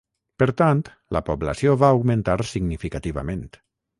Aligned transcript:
Per 0.43 0.45
tant 0.61 0.79
la 1.17 1.21
població 1.27 1.75
va 1.83 1.91
augmentar 1.97 2.37
significativament. 2.55 3.47